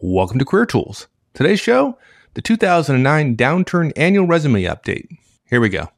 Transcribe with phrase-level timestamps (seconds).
[0.00, 1.08] Welcome to Career Tools.
[1.34, 1.98] Today's show,
[2.34, 5.08] the 2009 Downturn Annual Resume Update.
[5.46, 5.88] Here we go.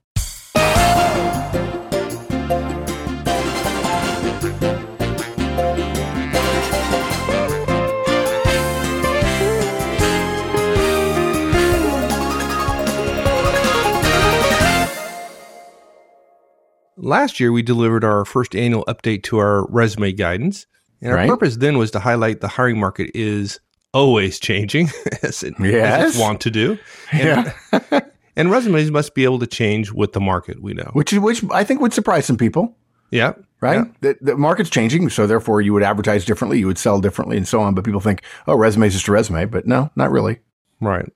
[16.96, 20.66] Last year, we delivered our first annual update to our resume guidance.
[21.00, 21.28] And our Right.
[21.28, 23.58] purpose then was to highlight the hiring market is
[23.92, 24.88] always changing,
[25.22, 26.08] as it, as Yes.
[26.10, 26.78] it's want to do.
[27.12, 27.52] And,
[28.36, 30.90] and resumes must be able to change with the market, we know.
[30.92, 32.76] which which I think would surprise some people,
[33.10, 33.32] Yeah.
[33.60, 33.78] right?
[33.78, 33.84] Yeah.
[34.00, 37.46] The, the market's changing, so therefore you would advertise differently, you would sell differently, and
[37.48, 37.74] so on.
[37.74, 40.38] But people think, oh, resume is just a resume, but no, not really.
[40.80, 41.10] Right.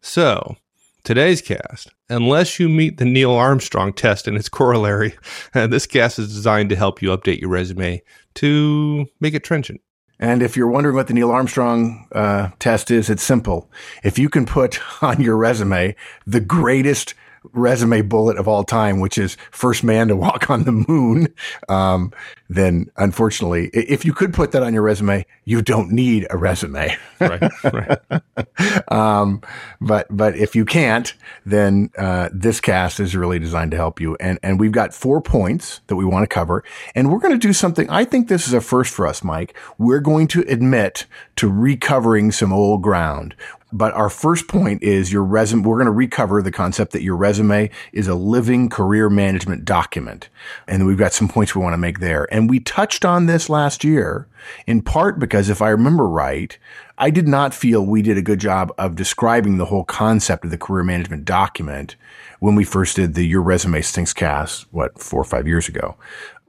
[0.00, 0.56] So,
[1.02, 5.14] today's cast, unless you meet the Neil Armstrong test and its corollary,
[5.54, 8.02] uh, this cast is designed to help you update your resume
[8.34, 9.80] to make it trenchant.
[10.18, 13.70] And if you're wondering what the Neil Armstrong uh, test is, it's simple.
[14.02, 15.96] If you can put on your resume
[16.26, 17.14] the greatest
[17.52, 21.28] resume bullet of all time, which is first man to walk on the moon,
[21.68, 22.12] um,
[22.48, 26.96] then unfortunately, if you could put that on your resume, you don't need a resume.
[27.20, 27.50] Right.
[27.64, 28.92] right.
[28.92, 29.40] um,
[29.80, 31.14] but but if you can't,
[31.46, 34.16] then uh, this cast is really designed to help you.
[34.20, 37.46] And and we've got four points that we want to cover, and we're going to
[37.46, 37.88] do something.
[37.90, 39.56] I think this is a first for us, Mike.
[39.78, 41.06] We're going to admit
[41.36, 43.34] to recovering some old ground.
[43.74, 45.64] But our first point is your resume.
[45.64, 50.28] We're going to recover the concept that your resume is a living career management document.
[50.68, 52.32] And we've got some points we want to make there.
[52.32, 54.28] And we touched on this last year
[54.68, 56.56] in part because if I remember right,
[56.98, 60.52] I did not feel we did a good job of describing the whole concept of
[60.52, 61.96] the career management document
[62.38, 65.96] when we first did the Your Resume Stinks cast, what, four or five years ago.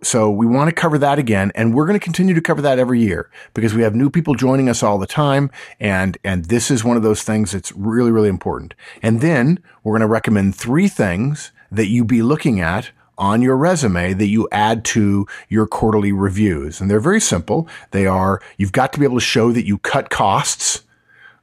[0.06, 2.78] So we want to cover that again, and we're going to continue to cover that
[2.78, 6.70] every year because we have new people joining us all the time, and and this
[6.70, 8.76] is one of those things that's really really important.
[9.02, 13.58] And then we're going to recommend three things that you be looking at on your
[13.58, 17.68] resume that you add to your quarterly reviews, and they're very simple.
[17.90, 20.84] They are you've got to be able to show that you cut costs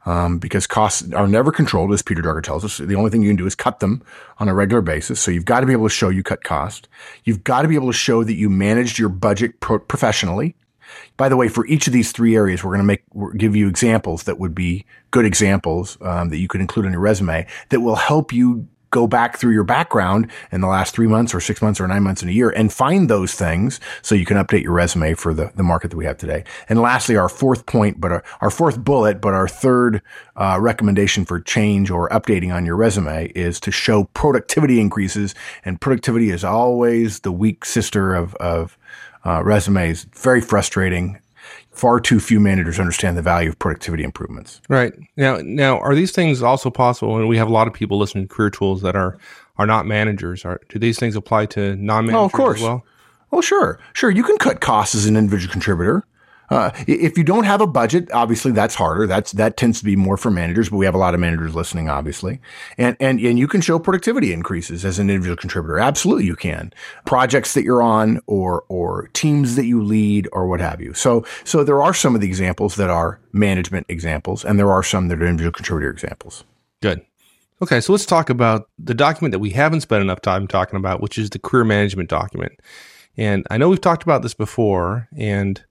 [0.07, 2.79] um, because costs are never controlled, as Peter Drucker tells us.
[2.79, 4.03] The only thing you can do is cut them
[4.39, 5.21] on a regular basis.
[5.21, 6.89] So you've got to be able to show you cut cost.
[7.25, 10.57] You've got to be able to show that you managed your budget pro- professionally.
[11.17, 13.03] By the way, for each of these three areas, we're going to make
[13.39, 17.01] give you examples that would be good examples um, that you could include on your
[17.01, 21.35] resume that will help you go back through your background in the last three months
[21.35, 24.25] or six months or nine months in a year and find those things so you
[24.25, 26.45] can update your resume for the, the market that we have today.
[26.69, 30.03] And lastly, our fourth point, but our, our fourth bullet, but our third
[30.37, 35.35] uh, recommendation for change or updating on your resume is to show productivity increases.
[35.65, 38.79] And productivity is always the weak sister of, of
[39.25, 40.05] uh, resumes.
[40.15, 41.19] Very frustrating.
[41.73, 44.61] Far too few managers understand the value of productivity improvements.
[44.69, 44.93] Right.
[45.17, 47.17] Now, now, are these things also possible?
[47.17, 49.17] And we have a lot of people listening to career tools that are
[49.57, 50.45] are not managers.
[50.45, 52.59] Are do these things apply to non managers Oh, of course.
[52.59, 52.85] as well?
[53.33, 53.79] Oh, sure.
[53.95, 54.11] Sure.
[54.11, 56.05] You can cut costs as an individual contributor.
[56.53, 59.07] Uh, if you don't have a budget, obviously that's harder.
[59.07, 61.55] That's, that tends to be more for managers, but we have a lot of managers
[61.55, 62.41] listening, obviously.
[62.77, 65.79] And, and, and you can show productivity increases as an individual contributor.
[65.79, 66.71] Absolutely you can.
[67.07, 70.93] Projects that you're on or, or teams that you lead or what have you.
[70.93, 74.83] So, so there are some of the examples that are management examples and there are
[74.83, 76.45] some that are individual contributor examples.
[76.83, 77.01] Good.
[77.63, 81.01] Okay, so let's talk about the document that we haven't spent enough time talking about,
[81.01, 82.61] which is the career management document.
[83.17, 85.65] And I know we've talked about this before, and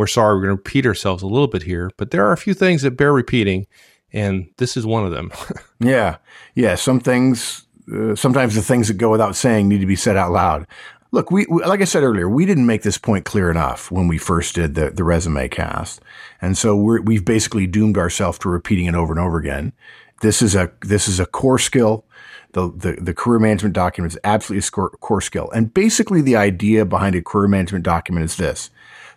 [0.00, 2.38] we're sorry we're going to repeat ourselves a little bit here, but there are a
[2.38, 3.66] few things that bear repeating,
[4.14, 5.30] and this is one of them.
[5.82, 6.16] Yeah.
[6.54, 6.74] Yeah.
[6.74, 10.30] Some things, uh, sometimes the things that go without saying need to be said out
[10.30, 10.66] loud.
[11.10, 14.08] Look, we, we, like I said earlier, we didn't make this point clear enough when
[14.08, 16.02] we first did the, the resume cast.
[16.42, 19.72] And so we're, we've basically doomed ourselves to repeating it over and over again.
[20.20, 22.04] This is a, this is a core skill.
[22.52, 25.50] The, the, the career management document is absolutely a score, core skill.
[25.54, 28.70] And basically the idea behind a career management document is this.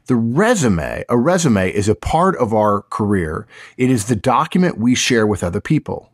[0.07, 3.47] The resume, a resume is a part of our career.
[3.77, 6.11] It is the document we share with other people.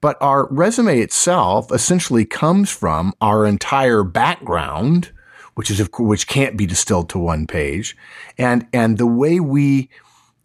[0.00, 5.12] But our resume itself essentially comes from our entire background,
[5.54, 7.96] which is which can't be distilled to one page,
[8.38, 9.90] and and the way we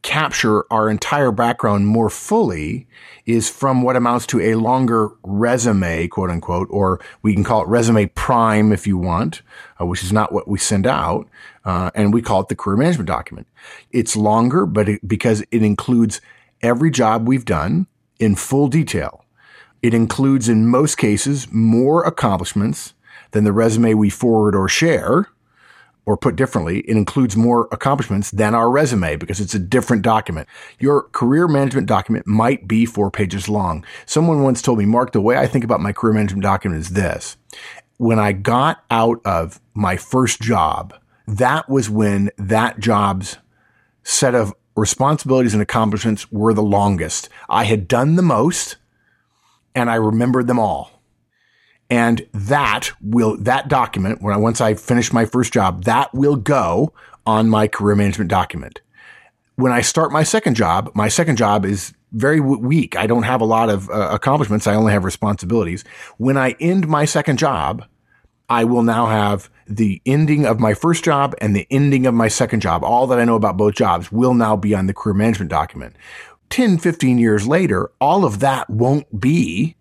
[0.06, 2.88] capture our entire background more fully
[3.25, 7.68] is from what amounts to a longer resume, quote unquote, or we can call it
[7.68, 9.42] resume prime if you want,
[9.81, 11.28] uh, which is not what we send out.
[11.66, 13.48] Uh, and we call it the career management document.
[13.92, 16.22] It's longer, but it, because it includes
[16.62, 17.88] every job we've done
[18.19, 19.25] in full detail.
[19.81, 22.94] It includes, in most cases, more accomplishments
[23.31, 25.30] than the resume we forward or share.
[26.06, 30.48] Or put differently, it includes more accomplishments than our resume because it's a different document.
[30.80, 33.84] Your career management document might be four pages long.
[34.06, 36.90] Someone once told me, Mark, the way I think about my career management document is
[36.90, 37.38] this.
[37.98, 40.94] When I got out of my first job,
[41.28, 43.38] that was when that job's
[44.04, 47.30] set of responsibilities and accomplishments were the longest.
[47.50, 48.75] I had done the most
[49.74, 50.94] and I remembered them all.
[51.90, 56.36] And that will, that document, when I, once I finish my first job, that will
[56.36, 56.94] go
[57.26, 58.82] on my career management document.
[59.56, 62.98] When I start my second job, my second job is very weak.
[62.98, 64.68] I don't have a lot of uh, accomplishments.
[64.68, 65.84] I only have responsibilities.
[66.18, 67.86] When I end my second job,
[68.50, 72.28] I will now have the ending of my first job and the ending of my
[72.28, 72.84] second job.
[72.84, 75.96] All that I know about both jobs will now be on the career management document.
[76.50, 79.76] 10, 15 years later, all of that won't be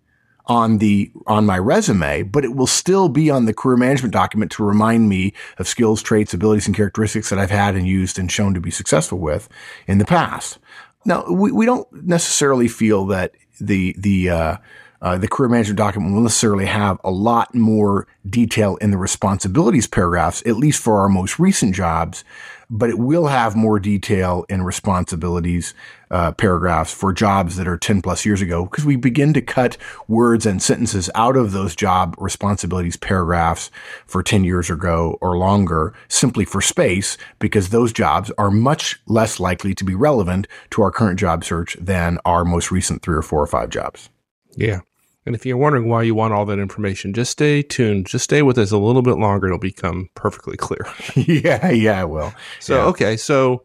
[0.47, 4.51] on the on my resume, but it will still be on the career management document
[4.51, 8.31] to remind me of skills, traits, abilities, and characteristics that I've had and used and
[8.31, 9.49] shown to be successful with
[9.87, 10.59] in the past.
[11.05, 14.57] Now, we, we don't necessarily feel that the the uh,
[15.01, 19.87] uh, the career management document will necessarily have a lot more detail in the responsibilities
[19.87, 22.23] paragraphs, at least for our most recent jobs,
[22.69, 25.73] but it will have more detail in responsibilities
[26.11, 29.77] uh, paragraphs for jobs that are 10 plus years ago because we begin to cut
[30.07, 33.71] words and sentences out of those job responsibilities paragraphs
[34.05, 39.39] for 10 years ago or longer simply for space because those jobs are much less
[39.39, 43.21] likely to be relevant to our current job search than our most recent three or
[43.21, 44.09] four or five jobs.
[44.55, 44.81] Yeah.
[45.25, 48.05] And if you're wondering why you want all that information, just stay tuned.
[48.05, 49.47] Just stay with us a little bit longer.
[49.47, 50.85] It'll become perfectly clear.
[51.15, 52.33] yeah, yeah, it will.
[52.59, 52.85] So, yeah.
[52.85, 53.17] okay.
[53.17, 53.63] So,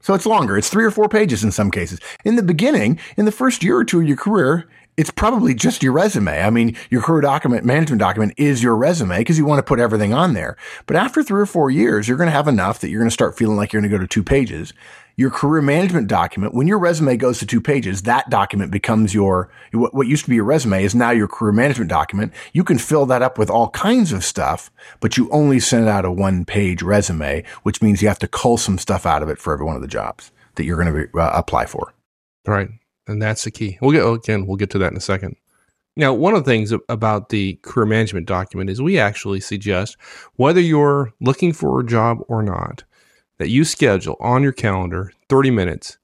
[0.00, 0.56] so it's longer.
[0.56, 1.98] It's three or four pages in some cases.
[2.24, 5.82] In the beginning, in the first year or two of your career, it's probably just
[5.82, 6.42] your resume.
[6.42, 9.80] I mean, your career document, management document is your resume because you want to put
[9.80, 10.56] everything on there.
[10.86, 13.14] But after three or four years, you're going to have enough that you're going to
[13.14, 14.72] start feeling like you're going to go to two pages
[15.20, 19.50] your career management document, when your resume goes to two pages, that document becomes your,
[19.74, 22.32] what, used to be your resume is now your career management document.
[22.54, 26.06] You can fill that up with all kinds of stuff, but you only send out
[26.06, 29.36] a one page resume, which means you have to cull some stuff out of it
[29.36, 31.92] for every one of the jobs that you're going to uh, apply for.
[32.46, 32.70] Right.
[33.06, 33.76] And that's the key.
[33.82, 35.36] We'll get, again, we'll get to that in a second.
[35.96, 39.98] Now, one of the things about the career management document is we actually suggest
[40.36, 42.84] whether you're looking for a job or not,
[43.40, 45.96] that you schedule on your calendar 30 minutes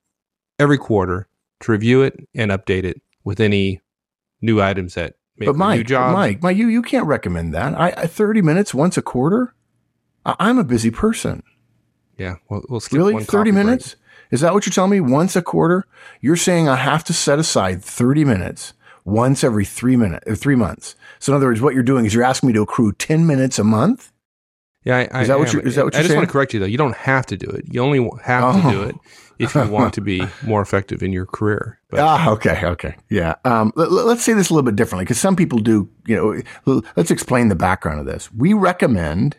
[0.59, 1.29] every quarter
[1.61, 3.83] to review it and update it with any
[4.41, 6.15] new items that make but Mike, new jobs.
[6.15, 7.79] Mike, Mike, you, you can't recommend that.
[7.79, 9.55] I, I 30 minutes once a quarter.
[10.25, 11.43] I, am a busy person.
[12.17, 12.37] Yeah.
[12.49, 12.97] Well, we'll skip.
[12.97, 13.97] really 30 minutes.
[13.97, 14.33] Break.
[14.33, 15.01] Is that what you're telling me?
[15.01, 15.85] Once a quarter?
[16.23, 18.73] You're saying I have to set aside 30 minutes
[19.05, 20.97] once every three minutes, uh, three months.
[21.19, 23.59] So in other words, what you're doing is you're asking me to accrue 10 minutes
[23.59, 24.11] a month
[24.87, 25.61] yeah, I, is that what you?
[25.61, 26.19] Is that what I just saying?
[26.19, 26.67] want to correct you though.
[26.67, 27.65] You don't have to do it.
[27.69, 28.63] You only have oh.
[28.63, 28.95] to do it
[29.41, 31.81] if you want to be more effective in your career.
[31.91, 32.01] But.
[32.01, 33.35] Ah, okay, okay, yeah.
[33.45, 35.91] Um, let, us say this a little bit differently because some people do.
[36.07, 38.33] You know, let's explain the background of this.
[38.33, 39.37] We recommend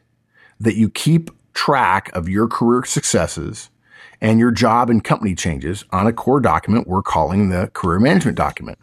[0.59, 3.69] that you keep track of your career successes
[4.19, 8.35] and your job and company changes on a core document we're calling the career management
[8.35, 8.79] document.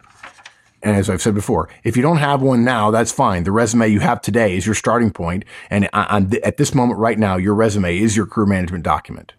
[0.85, 3.45] And as I've said before, if you don't have one now, that's fine.
[3.45, 5.45] The resume you have today is your starting point.
[5.71, 9.33] And at this moment right now, your resume is your career management document.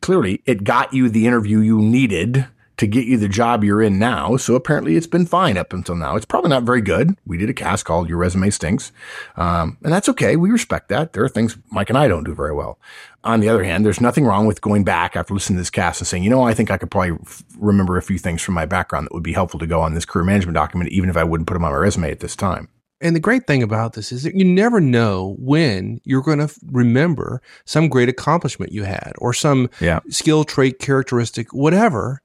[0.00, 3.98] Clearly, it got you the interview you needed to get you the job you're in
[3.98, 4.36] now.
[4.36, 6.16] So apparently it's been fine up until now.
[6.16, 7.16] It's probably not very good.
[7.24, 8.92] We did a cast called Your Resume Stinks.
[9.36, 10.36] Um, and that's okay.
[10.36, 11.12] We respect that.
[11.12, 12.78] There are things Mike and I don't do very well.
[13.22, 16.00] On the other hand, there's nothing wrong with going back after listening to this cast
[16.00, 18.54] and saying, you know, I think I could probably f- remember a few things from
[18.54, 21.16] my background that would be helpful to go on this career management document, even if
[21.16, 22.68] I wouldn't put them on my resume at this time.
[23.00, 26.54] And the great thing about this is that you never know when you're going to
[26.70, 30.00] remember some great accomplishment you had or some yeah.
[30.08, 32.22] skill, trait, characteristic, whatever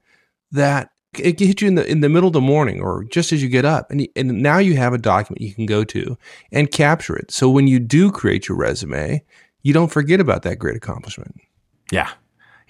[0.51, 3.41] that it hit you in the in the middle of the morning or just as
[3.41, 6.17] you get up and and now you have a document you can go to
[6.51, 7.31] and capture it.
[7.31, 9.23] So when you do create your resume
[9.61, 11.35] you don't forget about that great accomplishment.
[11.91, 12.11] Yeah.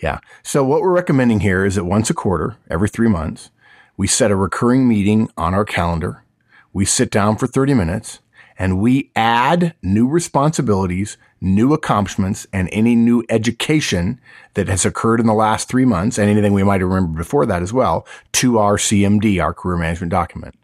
[0.02, 0.20] Yeah.
[0.44, 3.52] So what we're recommending here is that once a quarter every 3 months
[3.98, 6.24] we set a recurring meeting on our calendar.
[6.72, 8.20] We sit down for 30 minutes
[8.58, 14.20] and we add new responsibilities new accomplishments and any new education
[14.54, 17.62] that has occurred in the last three months and anything we might remember before that
[17.62, 20.56] as well to our CMD, our career management document.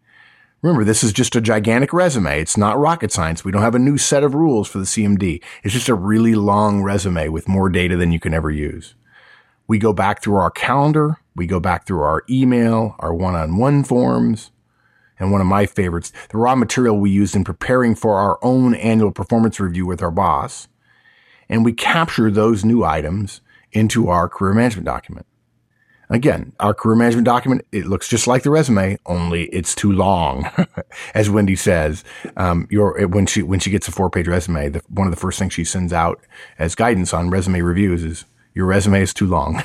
[0.62, 2.42] Remember, this is just a gigantic resume.
[2.42, 3.46] It's not rocket science.
[3.46, 5.42] We don't have a new set of rules for the CMD.
[5.64, 8.96] It's just a really long resume with more data than you can ever use.
[9.68, 11.18] We go back through our calendar.
[11.36, 14.52] We go back through our email, our one-on-one forms,
[15.20, 18.76] and one of my favorites, the raw material we used in preparing for our own
[18.76, 20.68] annual performance review with our boss.
[21.48, 23.42] and we capture those new items
[23.72, 25.28] into our career management document.
[26.10, 30.50] Again, our career management document, it looks just like the resume, only it's too long.
[31.16, 32.04] As Wendy says,
[32.38, 35.20] um, your, when she, when she gets a four page resume, the, one of the
[35.20, 36.20] first things she sends out
[36.60, 39.62] as guidance on resume reviews is your resume is too long.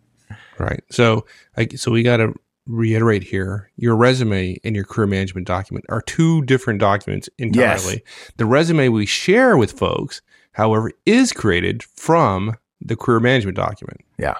[0.58, 0.82] right.
[0.90, 2.34] So, I, so we got to
[2.66, 8.02] reiterate here your resume and your career management document are two different documents entirely.
[8.06, 8.32] Yes.
[8.36, 14.00] The resume we share with folks, however, is created from the career management document.
[14.18, 14.34] Yeah.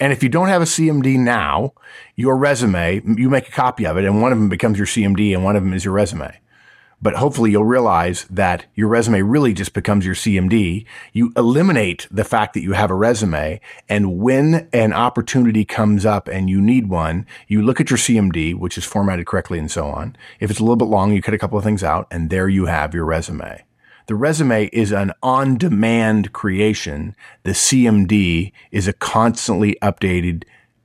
[0.00, 1.74] And if you don't have a CMD now,
[2.16, 5.32] your resume, you make a copy of it and one of them becomes your CMD
[5.32, 6.36] and one of them is your resume.
[7.02, 10.86] But hopefully you'll realize that your resume really just becomes your CMD.
[11.12, 13.60] You eliminate the fact that you have a resume.
[13.88, 18.54] And when an opportunity comes up and you need one, you look at your CMD,
[18.54, 20.16] which is formatted correctly and so on.
[20.38, 22.48] If it's a little bit long, you cut a couple of things out and there
[22.48, 23.64] you have your resume.
[24.06, 27.16] The resume is an on demand creation.
[27.42, 30.44] The CMD is a constantly updated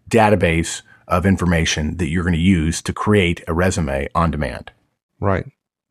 [0.09, 4.71] database of information that you're going to use to create a resume on demand.
[5.19, 5.45] Right.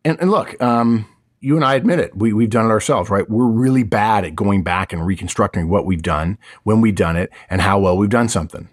[0.06, 1.04] And, and look, um,
[1.40, 2.16] you and I admit it.
[2.16, 3.28] We, we've done it ourselves, right?
[3.28, 7.32] We're really bad at going back and reconstructing what we've done, when we've done it,
[7.50, 8.68] and how well we've done something.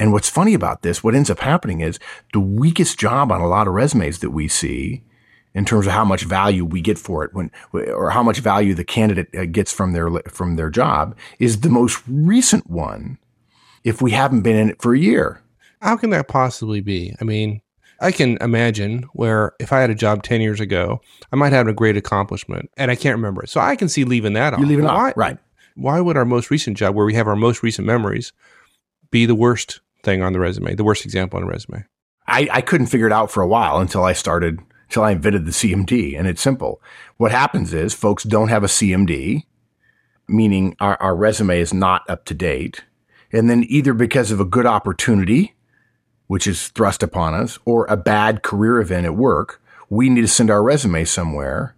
[0.00, 2.00] And what's funny about this, what ends up happening is
[2.32, 5.04] the weakest job on a lot of resumes that we see
[5.54, 8.74] in terms of how much value we get for it when, or how much value
[8.74, 13.16] the candidate uh, gets from their, from their job is the most recent one
[13.84, 15.40] if we haven't been in it for a year.
[15.80, 17.14] How can that possibly be?
[17.20, 17.60] I mean,
[18.02, 21.00] I can imagine where if I had a job 10 years ago,
[21.32, 23.48] I might have a great accomplishment and I can't remember it.
[23.48, 24.60] So I can see leaving that off.
[24.60, 25.38] You leaving it off, right.
[25.74, 28.32] Why would our most recent job, where we have our most recent memories,
[29.10, 31.84] be the worst thing on the resume, the worst example on the resume?
[32.26, 35.46] I, I couldn't figure it out for a while until I started until I invented
[35.46, 36.18] the CMD.
[36.18, 36.82] And it's simple.
[37.16, 39.44] What happens is folks don't have a CMD,
[40.28, 42.84] meaning our, our resume is not up to date.
[43.32, 45.54] And then either because of a good opportunity,
[46.32, 49.60] which is thrust upon us, or a bad career event at work,
[49.90, 51.76] we need to send our resume somewhere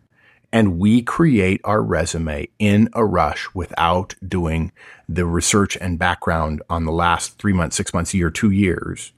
[0.52, 4.70] and we create our resume in a rush without doing
[5.08, 9.12] the research and background on the last three months, six months, year, two years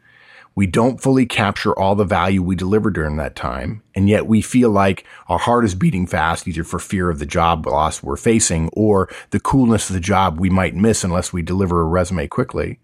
[0.56, 3.82] we don't fully capture all the value we deliver during that time.
[3.94, 7.26] And yet we feel like our heart is beating fast, either for fear of the
[7.26, 11.42] job loss we're facing or the coolness of the job we might miss unless we
[11.42, 12.80] deliver a resume quickly.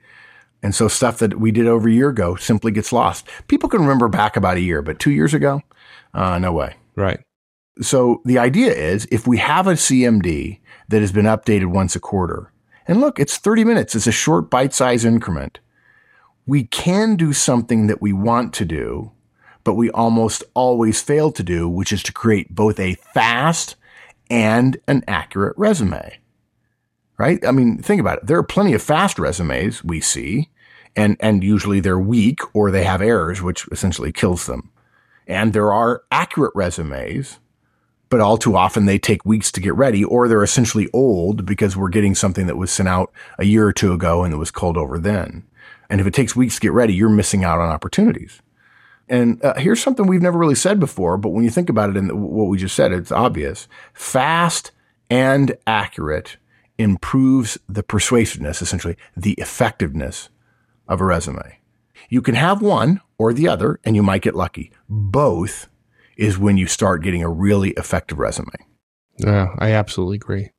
[0.62, 3.26] And so stuff that we did over a year ago simply gets lost.
[3.48, 5.62] People can remember back about a year, but two years ago,
[6.14, 6.76] uh, no way.
[6.94, 7.20] Right.
[7.80, 12.00] So the idea is if we have a CMD that has been updated once a
[12.00, 12.52] quarter,
[12.86, 13.94] and look, it's 30 minutes.
[13.94, 15.58] It's a short bite size increment
[16.46, 19.12] we can do something that we want to do,
[19.64, 23.76] but we almost always fail to do, which is to create both a fast
[24.28, 26.18] and an accurate resume.
[27.18, 27.44] Right?
[27.46, 28.26] I mean, think about it.
[28.26, 30.50] There are plenty of fast resumes we see,
[30.96, 34.70] and, and usually they're weak or they have errors, which essentially kills them.
[35.26, 37.38] And there are accurate resumes,
[38.08, 41.76] but all too often they take weeks to get ready or they're essentially old because
[41.76, 44.50] we're getting something that was sent out a year or two ago and it was
[44.50, 45.44] called over then.
[45.88, 48.40] And if it takes weeks to get ready, you're missing out on opportunities.
[49.08, 51.96] And uh, here's something we've never really said before, but when you think about it
[51.96, 53.68] in what we just said, it's obvious.
[53.92, 54.70] Fast
[55.10, 56.38] and accurate
[56.78, 60.30] improves the persuasiveness, essentially the effectiveness
[60.92, 61.58] of a resume.
[62.08, 64.70] You can have one or the other, and you might get lucky.
[64.88, 65.68] Both
[66.16, 68.52] is when you start getting a really effective resume.
[69.18, 70.50] Yeah, I absolutely agree.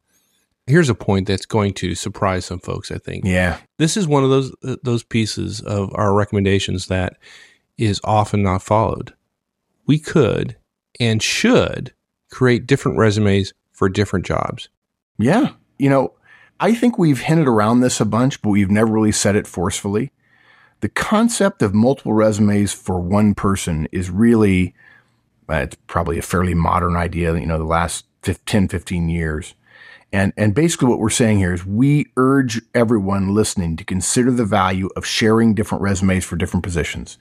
[0.66, 3.26] Here's a point that's going to surprise some folks, I think.
[3.26, 3.60] Yeah.
[3.78, 7.18] This is one of those uh, those pieces of our recommendations that
[7.78, 9.14] is often not followed.
[9.86, 10.56] We could
[11.00, 11.94] and should
[12.32, 14.70] create different resumes for different jobs.
[15.20, 15.52] Yeah.
[15.78, 16.14] You know,
[16.60, 20.12] I think we've hinted around this a bunch, but we've never really said it forcefully.
[20.84, 24.76] The concept of multiple resumes for one person is really,
[25.48, 29.56] uh, it's probably a fairly modern idea, you know, the last 10, 15 years.
[30.12, 34.44] And, and basically what we're saying here is we urge everyone listening to consider the
[34.44, 37.18] value of sharing different resumes for different positions.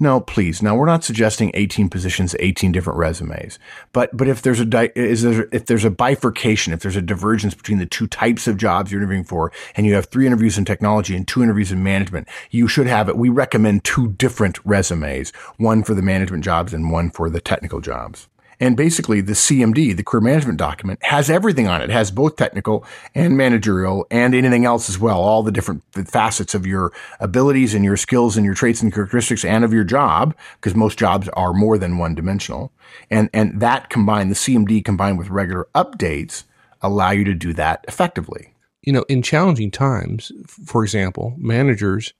[0.00, 0.62] No, please.
[0.62, 3.58] Now we're not suggesting 18 positions, 18 different resumes.
[3.92, 7.02] But, but if there's a, di- is there, if there's a bifurcation, if there's a
[7.02, 10.56] divergence between the two types of jobs you're interviewing for, and you have three interviews
[10.56, 13.16] in technology and two interviews in management, you should have it.
[13.16, 17.80] We recommend two different resumes, one for the management jobs and one for the technical
[17.80, 18.28] jobs.
[18.60, 21.90] And basically the CMD, the career management document has everything on it.
[21.90, 22.84] it has both technical
[23.14, 25.20] and managerial and anything else as well.
[25.20, 29.44] All the different facets of your abilities and your skills and your traits and characteristics
[29.44, 32.72] and of your job, because most jobs are more than one dimensional.
[33.10, 36.44] And, and that combined, the CMD combined with regular updates
[36.82, 38.54] allow you to do that effectively.
[38.82, 42.12] You know, in challenging times, for example, managers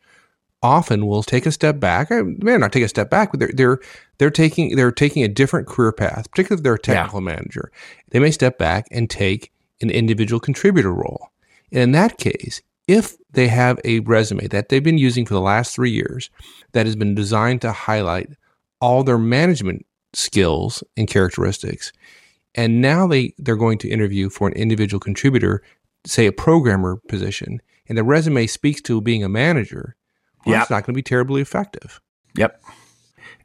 [0.63, 2.09] often will take a step back.
[2.09, 3.79] They may not take a step back, but they're they're
[4.19, 7.27] they're taking they're taking a different career path, particularly if they're a technical yeah.
[7.27, 7.71] manager.
[8.11, 11.31] They may step back and take an individual contributor role.
[11.71, 15.41] And in that case, if they have a resume that they've been using for the
[15.41, 16.31] last three years
[16.73, 18.31] that has been designed to highlight
[18.81, 19.85] all their management
[20.15, 21.93] skills and characteristics,
[22.55, 25.63] and now they, they're going to interview for an individual contributor,
[26.07, 29.95] say a programmer position, and the resume speaks to being a manager,
[30.45, 30.63] well, yep.
[30.63, 32.01] it's not going to be terribly effective.
[32.37, 32.63] Yep.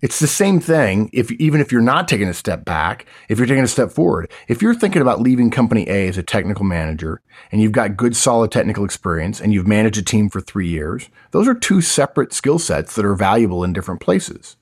[0.02, 3.48] It's the same thing if even if you're not taking a step back, if you're
[3.48, 4.30] taking a step forward.
[4.50, 7.22] If you're thinking about leaving company A as a technical manager
[7.54, 11.10] and you've got good solid technical experience and you've managed a team for 3 years,
[11.32, 14.58] those are two separate skill sets that are valuable in different places.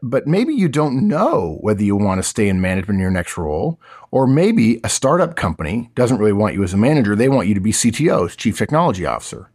[0.00, 3.36] But maybe you don't know whether you want to stay in management in your next
[3.36, 3.80] role,
[4.12, 7.16] or maybe a startup company doesn't really want you as a manager.
[7.16, 9.50] They want you to be CTO, Chief Technology Officer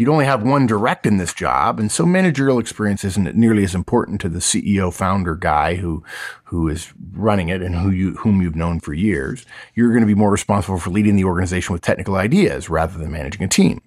[0.00, 1.78] you'd only have one direct in this job.
[1.78, 6.02] And so managerial experience isn't nearly as important to the CEO founder guy who,
[6.44, 9.44] who is running it and who you, whom you've known for years.
[9.74, 13.12] You're going to be more responsible for leading the organization with technical ideas rather than
[13.12, 13.82] managing a team.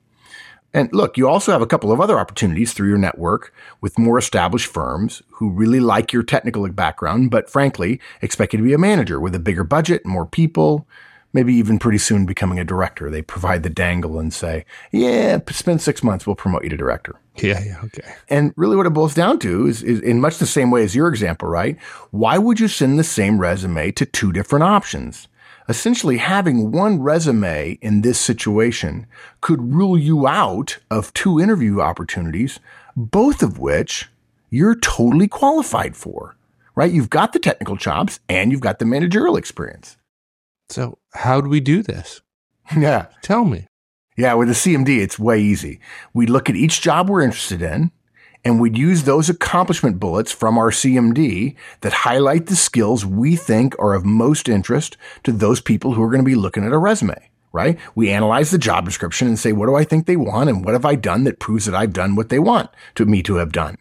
[0.72, 3.52] And look, you also have a couple of other opportunities through your network
[3.82, 8.64] with more established firms who really like your technical background, but frankly, expect you to
[8.64, 10.88] be a manager with a bigger budget, more people,
[11.34, 13.10] maybe even pretty soon becoming a director.
[13.10, 17.16] They provide the dangle and say, yeah, spend six months, we'll promote you to director.
[17.38, 18.14] Yeah, yeah, okay.
[18.30, 20.96] And really what it boils down to is, is in much the same way as
[20.96, 21.80] your example, right?
[22.12, 25.28] Why would you send the same resume to two different options?
[25.68, 29.08] Essentially, having one resume in this situation
[29.42, 32.60] could rule you out of two interview opportunities,
[32.96, 34.10] both of which
[34.50, 36.36] you're totally qualified for,
[36.76, 36.92] right?
[36.92, 39.98] You've got the technical chops and you've got the managerial experience.
[40.70, 42.22] So, how do we do this?
[42.76, 43.08] Yeah.
[43.22, 43.68] Tell me.
[44.16, 45.80] Yeah, with the CMD, it's way easy.
[46.14, 47.92] We'd look at each job we're interested in
[48.46, 53.78] and we'd use those accomplishment bullets from our CMD that highlight the skills we think
[53.80, 56.78] are of most interest to those people who are going to be looking at a
[56.78, 57.80] resume, right?
[57.96, 60.50] We analyze the job description and say, what do I think they want?
[60.50, 63.24] And what have I done that proves that I've done what they want to me
[63.24, 63.78] to have done,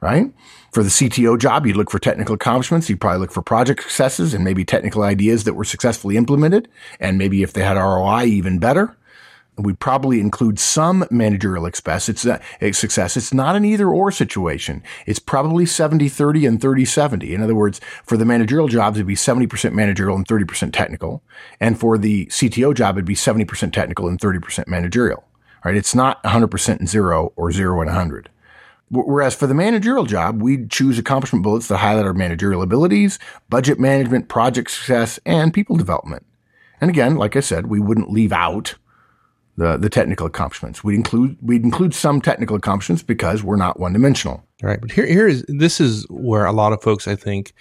[0.00, 0.32] right?
[0.72, 2.88] For the CTO job, you'd look for technical accomplishments.
[2.88, 6.68] You'd probably look for project successes and maybe technical ideas that were successfully implemented.
[6.98, 8.96] And maybe if they had ROI, even better.
[9.58, 12.08] We'd probably include some managerial success.
[12.08, 13.16] It's a, a success.
[13.16, 14.82] It's not an either or situation.
[15.06, 17.34] It's probably 70 30 and 30 70.
[17.34, 21.22] In other words, for the managerial jobs, it'd be 70% managerial and 30% technical.
[21.58, 25.24] And for the CTO job, it'd be 70% technical and 30% managerial.
[25.62, 25.76] Right?
[25.76, 28.30] It's not 100% and zero or zero and 100.
[28.90, 33.78] Whereas for the managerial job, we choose accomplishment bullets that highlight our managerial abilities, budget
[33.78, 36.26] management, project success, and people development.
[36.80, 38.74] And again, like I said, we wouldn't leave out
[39.56, 40.82] the, the technical accomplishments.
[40.82, 44.42] We'd include, we'd include some technical accomplishments because we're not one dimensional.
[44.60, 44.80] Right.
[44.80, 47.52] But here, here is, this is where a lot of folks, I think,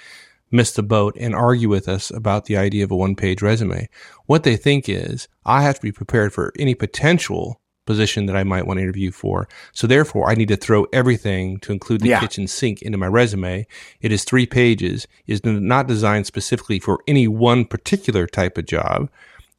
[0.52, 3.88] miss the boat and argue with us about the idea of a one page resume.
[4.26, 8.44] What they think is I have to be prepared for any potential position that I
[8.44, 9.48] might want to interview for.
[9.74, 12.20] So therefore, I need to throw everything to include the yeah.
[12.20, 13.66] kitchen sink into my resume.
[14.00, 19.10] It is three pages, is not designed specifically for any one particular type of job.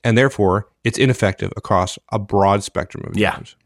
[0.05, 3.35] And therefore, it's ineffective across a broad spectrum of yeah.
[3.35, 3.57] jobs.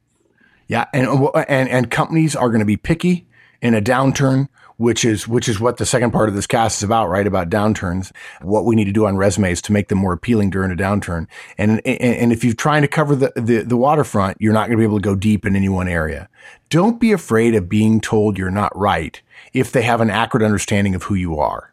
[0.66, 0.86] Yeah.
[0.94, 3.26] And, and, and companies are going to be picky
[3.60, 6.82] in a downturn which is which is what the second part of this cast is
[6.82, 7.26] about, right?
[7.26, 10.72] About downturns, what we need to do on resumes to make them more appealing during
[10.72, 11.26] a downturn.
[11.58, 14.78] And and, and if you're trying to cover the, the, the waterfront, you're not going
[14.78, 16.28] to be able to go deep in any one area.
[16.70, 19.20] Don't be afraid of being told you're not right
[19.52, 21.72] if they have an accurate understanding of who you are.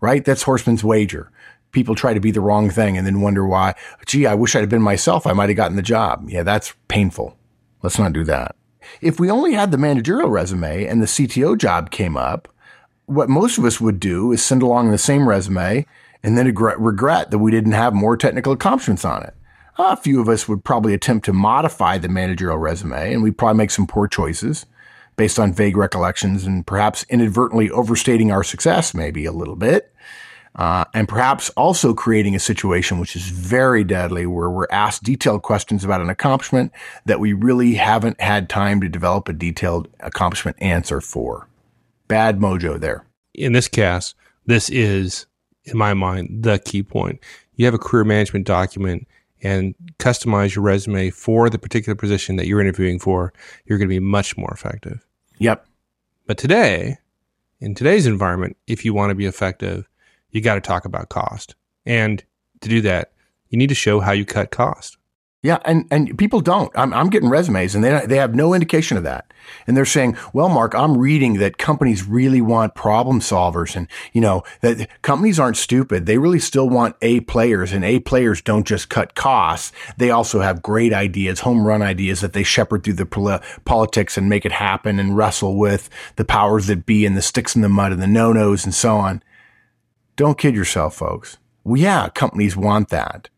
[0.00, 0.24] Right?
[0.24, 1.30] That's Horstman's wager.
[1.70, 4.60] People try to be the wrong thing and then wonder why, gee, I wish I'd
[4.60, 5.26] have been myself.
[5.26, 6.28] I might have gotten the job.
[6.28, 7.38] Yeah, that's painful.
[7.82, 8.54] Let's not do that.
[9.00, 12.48] If we only had the managerial resume and the CTO job came up,
[13.06, 15.86] what most of us would do is send along the same resume
[16.22, 19.34] and then regret that we didn't have more technical accomplishments on it.
[19.78, 23.58] A few of us would probably attempt to modify the managerial resume and we'd probably
[23.58, 24.66] make some poor choices
[25.16, 29.92] based on vague recollections and perhaps inadvertently overstating our success maybe a little bit
[30.56, 35.42] uh, and perhaps also creating a situation which is very deadly where we're asked detailed
[35.42, 36.72] questions about an accomplishment
[37.06, 41.48] that we really haven't had time to develop a detailed accomplishment answer for.
[42.06, 43.06] Bad mojo there.
[43.34, 45.26] In this case, this is,
[45.64, 47.20] in my mind, the key point.
[47.54, 49.06] You have a career management document
[49.42, 53.32] and customize your resume for the particular position that you're interviewing for,
[53.64, 55.04] you're going to be much more effective.
[55.38, 55.66] Yep.
[56.26, 56.98] But today,
[57.60, 59.88] in today's environment, if you want to be effective,
[60.32, 61.54] you got to talk about cost.
[61.86, 62.22] And
[62.60, 63.12] to do that,
[63.48, 64.96] you need to show how you cut cost.
[65.44, 66.70] Yeah, and, and people don't.
[66.76, 69.34] I'm, I'm getting resumes and they, they have no indication of that.
[69.66, 74.20] And they're saying, well, Mark, I'm reading that companies really want problem solvers and, you
[74.20, 76.06] know, that companies aren't stupid.
[76.06, 79.72] They really still want A players and A players don't just cut costs.
[79.96, 84.16] They also have great ideas, home run ideas that they shepherd through the pol- politics
[84.16, 87.62] and make it happen and wrestle with the powers that be and the sticks in
[87.62, 89.24] the mud and the no-nos and so on.
[90.16, 91.38] Don't kid yourself, folks.
[91.64, 93.28] Well, yeah, companies want that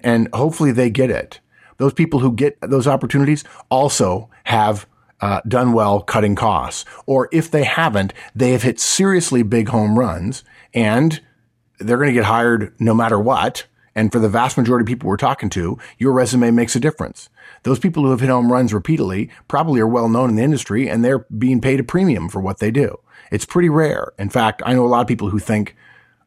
[0.00, 1.40] and hopefully they get it.
[1.78, 4.86] Those people who get those opportunities also have
[5.20, 6.84] uh, done well cutting costs.
[7.06, 11.20] Or if they haven't, they have hit seriously big home runs and
[11.78, 13.66] they're going to get hired no matter what.
[13.94, 17.28] And for the vast majority of people we're talking to, your resume makes a difference.
[17.62, 20.88] Those people who have hit home runs repeatedly probably are well known in the industry
[20.88, 22.98] and they're being paid a premium for what they do.
[23.32, 24.12] It's pretty rare.
[24.18, 25.74] In fact, I know a lot of people who think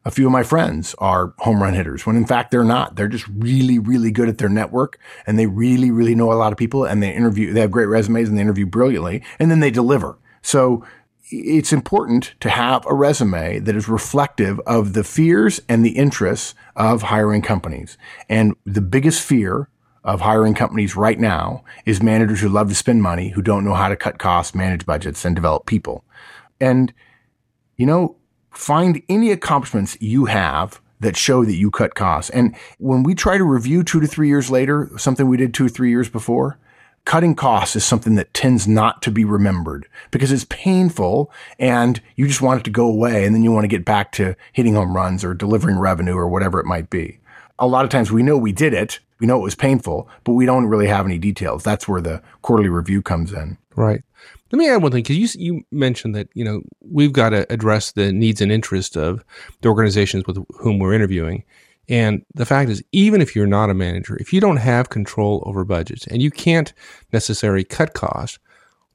[0.04, 2.96] a few of my friends are home run hitters when in fact they're not.
[2.96, 6.52] They're just really, really good at their network and they really, really know a lot
[6.52, 9.60] of people and they interview, they have great resumes and they interview brilliantly and then
[9.60, 10.18] they deliver.
[10.42, 10.84] So
[11.30, 16.54] it's important to have a resume that is reflective of the fears and the interests
[16.76, 17.96] of hiring companies.
[18.28, 19.68] And the biggest fear
[20.02, 23.74] of hiring companies right now is managers who love to spend money, who don't know
[23.74, 26.04] how to cut costs, manage budgets, and develop people.
[26.58, 26.92] And,
[27.76, 28.16] you know,
[28.50, 32.30] find any accomplishments you have that show that you cut costs.
[32.30, 35.66] And when we try to review two to three years later, something we did two
[35.66, 36.58] or three years before,
[37.04, 42.26] cutting costs is something that tends not to be remembered because it's painful and you
[42.26, 43.24] just want it to go away.
[43.24, 46.28] And then you want to get back to hitting home runs or delivering revenue or
[46.28, 47.18] whatever it might be.
[47.58, 49.00] A lot of times we know we did it.
[49.18, 51.62] We know it was painful, but we don't really have any details.
[51.62, 53.58] That's where the quarterly review comes in.
[53.76, 54.02] Right.
[54.52, 57.50] Let me add one thing because you you mentioned that you know we've got to
[57.52, 59.24] address the needs and interests of
[59.60, 61.44] the organizations with whom we're interviewing,
[61.88, 65.42] and the fact is, even if you're not a manager, if you don't have control
[65.46, 66.72] over budgets and you can't
[67.12, 68.38] necessarily cut costs,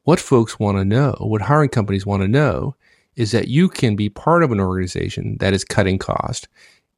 [0.04, 2.76] what folks want to know, what hiring companies want to know,
[3.16, 6.48] is that you can be part of an organization that is cutting cost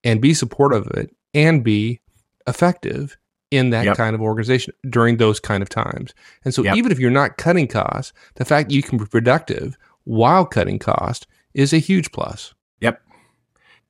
[0.04, 2.00] and be supportive of it and be
[2.48, 3.18] effective
[3.52, 3.98] in that yep.
[3.98, 6.14] kind of organization during those kind of times.
[6.44, 6.76] And so yep.
[6.76, 10.80] even if you're not cutting costs, the fact that you can be productive while cutting
[10.80, 12.54] cost is a huge plus.
[12.82, 13.02] Yep.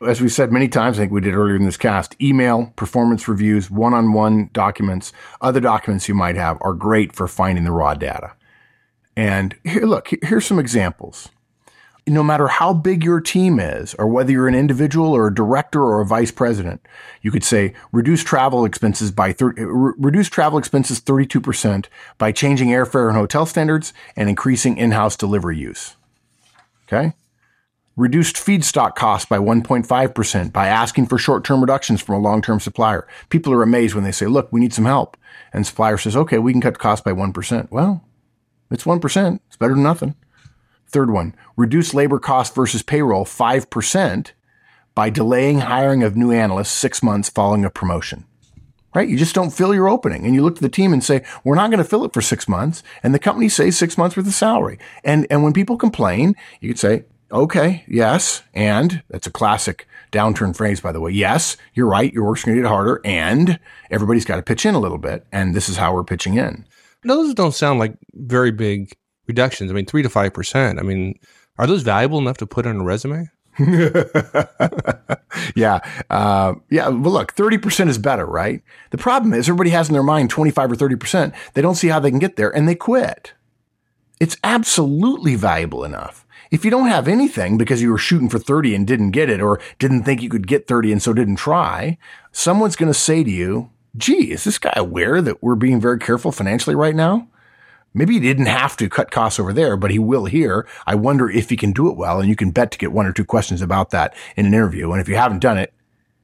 [0.06, 3.28] As we said many times, I think we did earlier in this cast, email, performance
[3.28, 8.34] reviews, one-on-one documents, other documents you might have are great for finding the raw data.
[9.16, 11.30] And here, look, here's some examples
[12.08, 15.82] no matter how big your team is, or whether you're an individual or a director
[15.82, 16.86] or a vice president,
[17.22, 19.54] you could say reduce travel expenses by thir-
[19.98, 21.86] reduce travel expenses 32%
[22.18, 25.96] by changing airfare and hotel standards and increasing in-house delivery use.
[26.88, 27.14] Okay?
[27.98, 33.08] Reduced feedstock costs by 1.5% by asking for short-term reductions from a long-term supplier.
[33.30, 35.18] People are amazed when they say, look, we need some help.
[35.52, 37.72] And supplier says, okay, we can cut costs by 1%.
[37.72, 38.04] Well,
[38.70, 39.40] it's 1%.
[39.48, 40.16] It's better than nothing.
[40.90, 44.32] Third one, reduce labor cost versus payroll 5%
[44.96, 48.26] by delaying hiring of new analysts six months following a promotion.
[48.96, 49.08] Right?
[49.08, 50.26] You just don't fill your opening.
[50.26, 52.22] And you look to the team and say, we're not going to fill it for
[52.22, 52.82] six months.
[53.04, 54.80] And the company says six months worth of salary.
[55.04, 58.42] And, and when people complain, you could say, okay, yes.
[58.56, 61.12] And that's a classic downturn phrase, by the way.
[61.12, 62.12] Yes, you're right.
[62.12, 63.60] Your work's going to get harder and
[63.92, 65.28] everybody's got to pitch in a little bit.
[65.32, 66.66] And this is how we're pitching in.
[67.04, 68.96] Those don't sound like very big
[69.28, 69.72] reductions.
[69.72, 70.80] I mean, three to five percent.
[70.80, 71.20] I mean,
[71.58, 73.30] are those valuable enough to put on a resume?
[75.56, 75.80] yeah.
[76.10, 76.88] Uh, yeah.
[76.90, 78.62] Well, look, 30% is better, right?
[78.92, 81.34] The problem is everybody has in their mind 25 or 30%.
[81.54, 83.34] They don't see how they can get there and they quit.
[84.20, 86.26] It's absolutely valuable enough.
[86.50, 89.42] If you don't have anything because you were shooting for 30 and didn't get it
[89.42, 91.98] or didn't think you could get 30 and so didn't try,
[92.32, 96.00] someone's going to say to you, gee, is this guy aware that we're being very
[96.00, 97.28] careful financially right now?
[97.98, 100.68] Maybe he didn't have to cut costs over there, but he will here.
[100.86, 102.20] I wonder if he can do it well.
[102.20, 104.92] And you can bet to get one or two questions about that in an interview.
[104.92, 105.74] And if you haven't done it,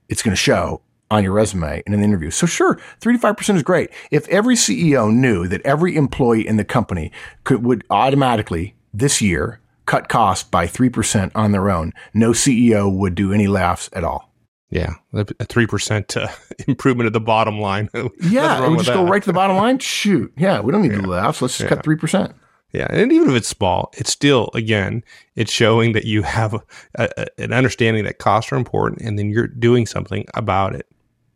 [0.07, 2.29] it's going to show on your resume in an interview.
[2.29, 3.89] So sure, 3 to 5% is great.
[4.11, 7.11] If every CEO knew that every employee in the company
[7.43, 13.15] could, would automatically this year cut costs by 3% on their own, no CEO would
[13.15, 14.32] do any laughs at all.
[14.73, 16.29] Yeah, a three percent uh,
[16.67, 17.89] improvement of the bottom line.
[18.21, 18.95] yeah, we just that.
[18.95, 19.77] go right to the bottom line.
[19.79, 21.01] Shoot, yeah, we don't need yeah.
[21.01, 21.37] to laugh.
[21.37, 21.75] So let's just yeah.
[21.75, 22.33] cut three percent.
[22.71, 25.03] Yeah, and even if it's small, it's still again,
[25.35, 26.61] it's showing that you have a,
[26.95, 30.87] a, an understanding that costs are important, and then you're doing something about it.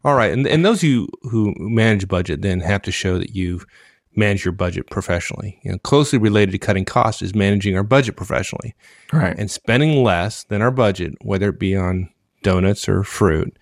[0.03, 3.67] All right, and and those you who manage budget then have to show that you've
[4.15, 5.59] managed your budget professionally.
[5.61, 8.73] You know, closely related to cutting costs is managing our budget professionally,
[9.13, 9.37] right?
[9.37, 12.09] And spending less than our budget, whether it be on
[12.43, 13.57] donuts or fruit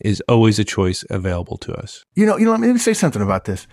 [0.00, 2.04] is always a choice available to us.
[2.14, 3.66] You know, you know, let me say something about this.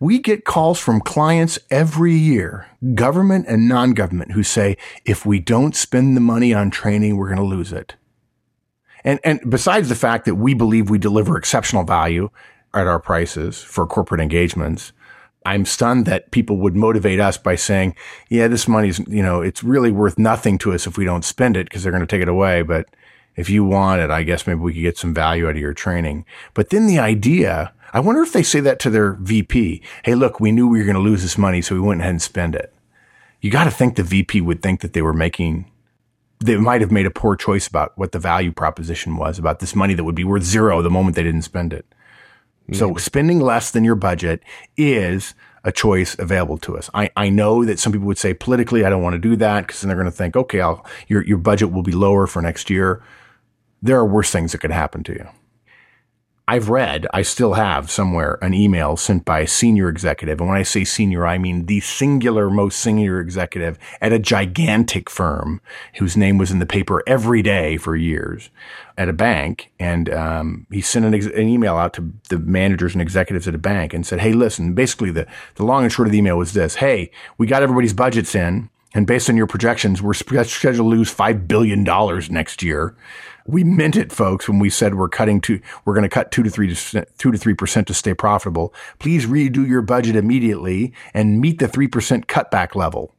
[0.00, 5.74] We get calls from clients every year, government and non-government, who say, if we don't
[5.74, 7.96] spend the money on training, we're going to lose it.
[9.04, 12.30] And, and besides the fact that we believe we deliver exceptional value
[12.74, 14.92] at our prices for corporate engagements,
[15.44, 17.96] I'm stunned that people would motivate us by saying,
[18.28, 21.56] yeah, this money's, you know, it's really worth nothing to us if we don't spend
[21.56, 22.62] it because they're going to take it away.
[22.62, 22.86] But
[23.38, 25.72] if you want it, I guess maybe we could get some value out of your
[25.72, 26.26] training.
[26.52, 29.82] But then the idea I wonder if they say that to their VP.
[30.04, 32.10] Hey, look, we knew we were going to lose this money, so we went ahead
[32.10, 32.74] and spend it.
[33.40, 35.70] You got to think the VP would think that they were making,
[36.40, 39.74] they might have made a poor choice about what the value proposition was about this
[39.74, 41.86] money that would be worth zero the moment they didn't spend it.
[42.70, 44.42] So spending less than your budget
[44.76, 46.90] is a choice available to us.
[46.92, 49.66] I, I know that some people would say politically, I don't want to do that
[49.66, 52.42] because then they're going to think, okay, I'll, your, your budget will be lower for
[52.42, 53.02] next year.
[53.82, 55.28] There are worse things that could happen to you.
[56.50, 60.40] I've read, I still have somewhere an email sent by a senior executive.
[60.40, 65.10] And when I say senior, I mean the singular most senior executive at a gigantic
[65.10, 65.60] firm
[65.98, 68.48] whose name was in the paper every day for years
[68.96, 69.70] at a bank.
[69.78, 73.54] And um, he sent an, ex- an, email out to the managers and executives at
[73.54, 76.38] a bank and said, Hey, listen, basically the, the long and short of the email
[76.38, 76.76] was this.
[76.76, 78.70] Hey, we got everybody's budgets in.
[78.94, 81.84] And based on your projections, we're scheduled to lose $5 billion
[82.32, 82.96] next year
[83.48, 86.42] we meant it, folks, when we said we're cutting to, we're going to cut two
[86.42, 86.76] to three,
[87.16, 88.74] two to three percent to stay profitable.
[88.98, 93.14] Please redo your budget immediately and meet the three percent cutback level.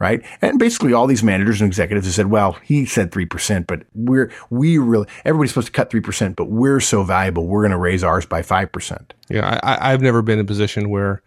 [0.00, 0.24] Right.
[0.40, 4.30] And basically all these managers and executives have said, well, he said 3%, but we're,
[4.48, 7.48] we really, everybody's supposed to cut 3%, but we're so valuable.
[7.48, 9.10] We're going to raise ours by 5%.
[9.28, 9.58] Yeah.
[9.60, 11.20] I, I've never been in a position where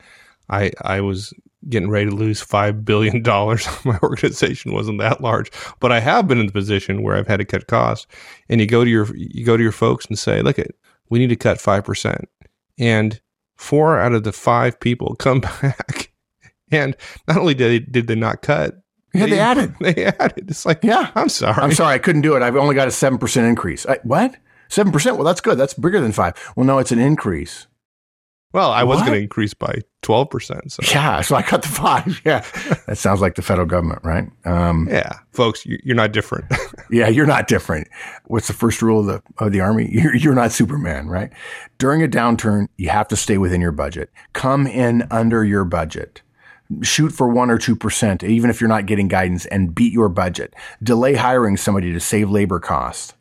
[0.49, 1.33] I, I was
[1.69, 3.67] getting ready to lose five billion dollars.
[3.85, 7.37] My organization wasn't that large, but I have been in the position where I've had
[7.37, 8.07] to cut costs.
[8.49, 10.75] And you go to your you go to your folks and say, "Look, it
[11.09, 12.29] we need to cut five percent,"
[12.79, 13.21] and
[13.55, 16.11] four out of the five people come back,
[16.71, 16.95] and
[17.27, 18.75] not only did they, did they not cut.
[19.13, 19.75] Yeah, they, they added.
[19.81, 20.49] They added.
[20.49, 21.61] It's like, yeah, I'm sorry.
[21.61, 22.41] I'm sorry, I couldn't do it.
[22.41, 23.85] I've only got a seven percent increase.
[23.85, 24.35] I, what?
[24.69, 25.17] Seven percent?
[25.17, 25.57] Well, that's good.
[25.57, 26.33] That's bigger than five.
[26.55, 27.67] Well, no, it's an increase.
[28.53, 30.71] Well, I was going to increase by 12%.
[30.71, 30.81] So.
[30.91, 31.21] Yeah.
[31.21, 32.21] So I cut the five.
[32.25, 32.45] Yeah.
[32.87, 34.27] that sounds like the federal government, right?
[34.45, 35.19] Um, yeah.
[35.31, 36.45] Folks, you're not different.
[36.91, 37.07] yeah.
[37.07, 37.87] You're not different.
[38.25, 39.89] What's the first rule of the, of the army?
[39.91, 41.31] You're, you're not Superman, right?
[41.77, 44.09] During a downturn, you have to stay within your budget.
[44.33, 46.21] Come in under your budget.
[46.81, 50.53] Shoot for one or 2%, even if you're not getting guidance and beat your budget.
[50.81, 53.13] Delay hiring somebody to save labor costs.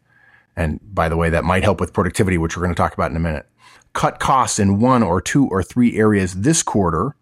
[0.57, 3.11] And by the way, that might help with productivity, which we're going to talk about
[3.11, 3.47] in a minute
[3.93, 7.15] cut costs in one or two or three areas this quarter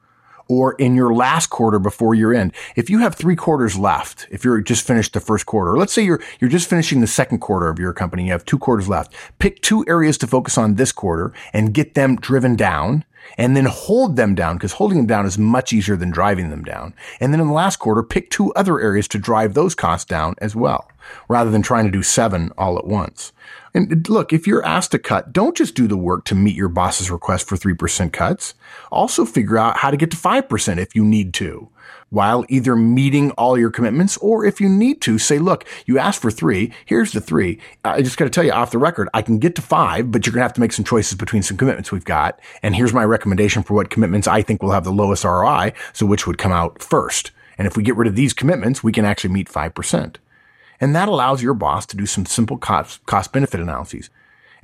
[0.49, 2.53] or in your last quarter before year end.
[2.75, 6.03] If you have three quarters left, if you're just finished the first quarter, let's say
[6.03, 9.15] you're, you're just finishing the second quarter of your company, you have two quarters left,
[9.39, 13.05] pick two areas to focus on this quarter and get them driven down
[13.37, 16.65] and then hold them down because holding them down is much easier than driving them
[16.65, 16.95] down.
[17.21, 20.35] And then in the last quarter, pick two other areas to drive those costs down
[20.39, 20.91] as well,
[21.29, 23.33] rather than trying to do seven all at once.
[23.75, 26.57] And uh, look, if you're asked to cut, don't just do the work to meet
[26.57, 28.55] your boss's request for 3% cuts.
[28.91, 31.69] Also figure out how to get to 5% if you need to
[32.11, 36.23] while either meeting all your commitments or if you need to say, look, you asked
[36.23, 36.73] for three.
[36.87, 37.59] Here's the three.
[37.85, 40.25] I just got to tell you off the record, I can get to five, but
[40.25, 42.41] you're going to have to make some choices between some commitments we've got.
[42.63, 45.73] And here's my recommendation for what commitments I think will have the lowest ROI.
[45.93, 47.31] So which would come out first.
[47.59, 50.17] And if we get rid of these commitments, we can actually meet 5%.
[50.81, 54.11] And that allows your boss to do some simple cost, cost benefit analyses.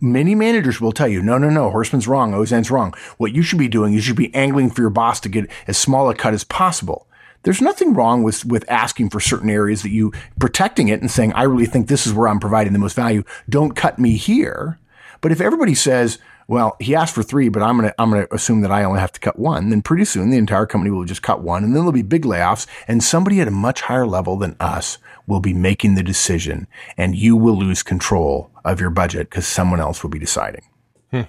[0.00, 2.94] Many managers will tell you, no, no, no, Horstman's wrong, Auzenne's wrong.
[3.16, 5.50] What you should be doing, is you should be angling for your boss to get
[5.66, 7.06] as small a cut as possible.
[7.44, 11.32] There's nothing wrong with, with asking for certain areas that you protecting it and saying,
[11.34, 13.22] I really think this is where I'm providing the most value.
[13.48, 14.78] Don't cut me here.
[15.20, 18.26] But if everybody says, well, he asked for three, but I'm going to, I'm going
[18.26, 19.70] to assume that I only have to cut one.
[19.70, 22.24] Then pretty soon the entire company will just cut one and then there'll be big
[22.24, 26.66] layoffs and somebody at a much higher level than us will be making the decision
[26.96, 30.64] and you will lose control of your budget because someone else will be deciding.
[31.10, 31.22] Hmm.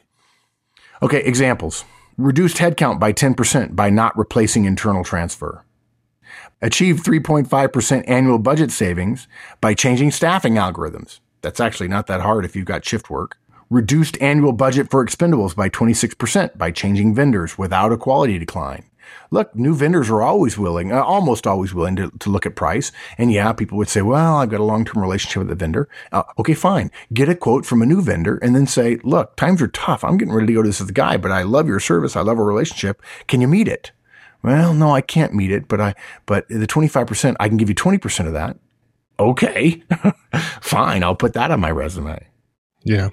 [1.01, 1.23] Okay.
[1.23, 1.84] Examples.
[2.17, 5.64] Reduced headcount by 10% by not replacing internal transfer.
[6.65, 9.28] Achieve 3.5% annual budget savings
[9.62, 11.19] by changing staffing algorithms.
[11.41, 13.38] That's actually not that hard if you've got shift work
[13.69, 18.86] reduced annual budget for expendables by 26% by changing vendors without a quality decline.
[19.32, 22.91] Look, new vendors are always willing, uh, almost always willing to, to look at price.
[23.17, 25.88] And yeah, people would say, well, I've got a long-term relationship with the vendor.
[26.12, 26.91] Uh, okay, fine.
[27.13, 30.04] Get a quote from a new vendor and then say, look, times are tough.
[30.04, 32.15] I'm getting ready to go to this guy, but I love your service.
[32.15, 33.01] I love our relationship.
[33.28, 33.91] Can you meet it?
[34.45, 35.95] Well, no, I can't meet it, but I,
[36.27, 38.58] but the 25%, I can give you 20% of that.
[39.19, 39.81] Okay.
[40.62, 41.03] fine.
[41.03, 42.27] I'll put that on my resume.
[42.84, 43.10] Yeah.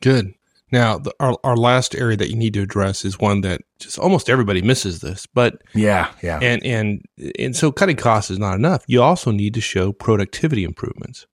[0.00, 0.34] Good.
[0.70, 3.98] Now, the, our, our last area that you need to address is one that just
[3.98, 7.04] almost everybody misses this, but yeah, yeah, and and
[7.38, 8.82] and so cutting costs is not enough.
[8.86, 11.26] You also need to show productivity improvements.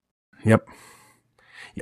[0.43, 0.67] Yep.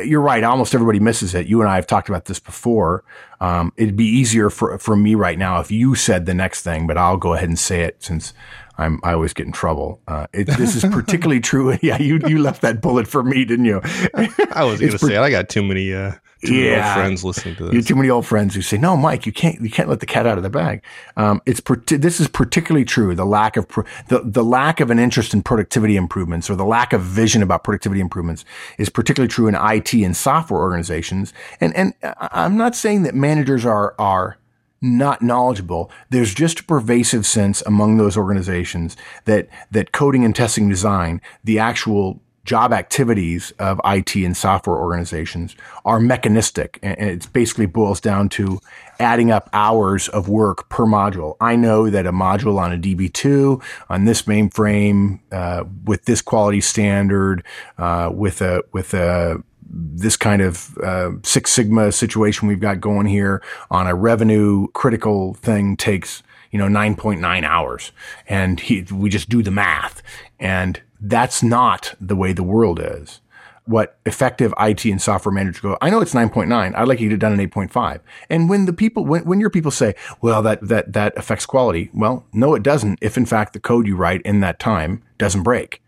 [0.04, 0.44] You're right.
[0.44, 1.48] Almost everybody misses it.
[1.48, 3.04] You and I have talked about this before.
[3.40, 6.88] Um, it'd be easier for for me right now if you said the next thing,
[6.88, 8.34] but I'll go ahead and say it since
[8.78, 10.02] I'm, I always get in trouble.
[10.08, 11.78] Uh, it, this is particularly true.
[11.88, 13.82] Yeah, you, you left that bullet for me, didn't you?
[13.84, 15.20] I was going to say, it.
[15.20, 16.14] I got too many, uh,
[16.44, 16.62] too yeah.
[16.64, 17.74] many old friends listening to this.
[17.74, 20.06] You too many old friends who say, "No, Mike, you can't, you can't let the
[20.06, 20.84] cat out of the bag."
[21.16, 23.16] Um, it's per- this is particularly true.
[23.16, 26.66] The lack of pro- the the lack of an interest in productivity improvements or the
[26.66, 28.46] lack of vision about productivity improvements
[28.78, 31.34] is particularly true in IT and software organizations.
[31.60, 34.38] And and I'm not saying that managers are are
[34.82, 35.92] not knowledgeable.
[36.10, 41.60] There's just a pervasive sense among those organizations that that coding and testing design, the
[41.60, 46.80] actual job activities of IT and software organizations are mechanistic.
[46.82, 48.60] And it basically boils down to
[49.00, 51.36] adding up hours of work per module.
[51.42, 56.62] I know that a module on a DB2 on this mainframe, uh, with this quality
[56.62, 57.44] standard,
[57.78, 63.08] uh, with a, with a, this kind of uh, Six Sigma situation we've got going
[63.08, 67.92] here on a revenue critical thing takes you know 9.9 hours
[68.28, 70.02] and he, we just do the math
[70.40, 73.22] and that's not the way the world is.
[73.66, 76.74] What effective IT and software managers go, I know it's 9.9.
[76.74, 78.00] I'd like you to get done in 8.5.
[78.30, 81.90] And when the people, when, when your people say, well, that, that, that affects quality.
[81.94, 83.00] Well, no, it doesn't.
[83.02, 85.82] If in fact the code you write in that time doesn't break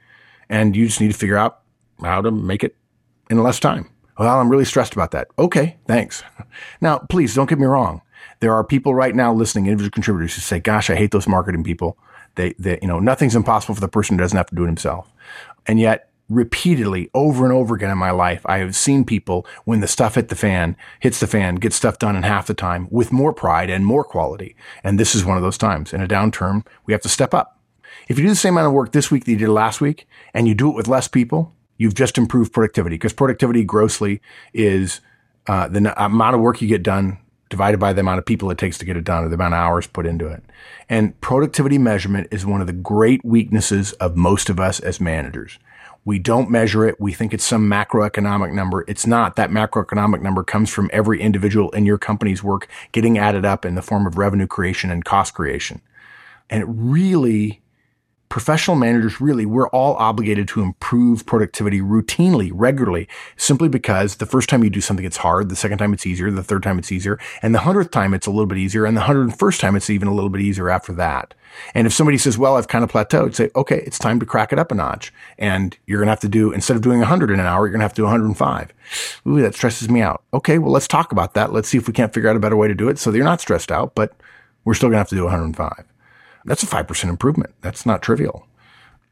[0.49, 1.61] and you just need to figure out
[2.01, 2.75] how to make it
[3.29, 3.89] in less time.
[4.17, 5.29] Well, I'm really stressed about that.
[5.37, 5.77] Okay.
[5.87, 6.23] Thanks.
[6.81, 8.01] Now, please don't get me wrong.
[8.39, 11.63] There are people right now listening, individual contributors who say, gosh, I hate those marketing
[11.63, 11.97] people.
[12.35, 14.67] They, they, you know, nothing's impossible for the person who doesn't have to do it
[14.67, 15.13] himself.
[15.67, 19.81] And yet, repeatedly, over and over again in my life, I have seen people when
[19.81, 22.87] the stuff hit the fan, hits the fan, get stuff done in half the time
[22.91, 24.55] with more pride and more quality.
[24.83, 25.93] And this is one of those times.
[25.93, 27.59] In a downturn, we have to step up.
[28.07, 30.07] If you do the same amount of work this week that you did last week,
[30.33, 34.21] and you do it with less people, you've just improved productivity because productivity grossly
[34.53, 35.01] is
[35.47, 37.17] uh, the amount of work you get done
[37.49, 39.55] divided by the amount of people it takes to get it done or the amount
[39.55, 40.43] of hours put into it.
[40.87, 45.57] And productivity measurement is one of the great weaknesses of most of us as managers.
[46.05, 46.99] We don't measure it.
[46.99, 48.85] We think it's some macroeconomic number.
[48.87, 49.35] It's not.
[49.35, 53.75] That macroeconomic number comes from every individual in your company's work getting added up in
[53.75, 55.81] the form of revenue creation and cost creation.
[56.49, 57.61] And it really
[58.29, 64.49] professional managers really, we're all obligated to improve productivity routinely, regularly, simply because the first
[64.49, 65.49] time you do something, it's hard.
[65.49, 66.29] The second time it's easier.
[66.29, 67.19] The third time it's easier.
[67.41, 68.85] And the hundredth time it's a little bit easier.
[68.85, 71.33] And the hundred and first time it's even a little bit easier after that.
[71.73, 74.53] And if somebody says, well, I've kind of plateaued, say, okay, it's time to crack
[74.53, 75.11] it up a notch.
[75.39, 77.71] And you're going to have to do, instead of doing 100 in an hour, you're
[77.71, 78.73] going to have to do 105.
[79.27, 80.21] Ooh, that stresses me out.
[80.35, 81.51] Okay, well, let's talk about that.
[81.51, 83.17] Let's see if we can't figure out a better way to do it so that
[83.17, 84.13] you're not stressed out, but
[84.63, 85.88] we're still going to have to do 105.
[86.49, 87.53] That's a 5% improvement.
[87.61, 88.47] That's not trivial.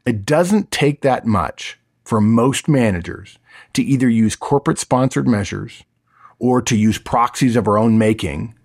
[0.04, 3.38] It doesn't take that much for most managers
[3.74, 5.84] to either use corporate sponsored measures
[6.40, 8.56] or to use proxies of our own making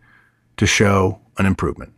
[0.58, 1.94] to show an improvement.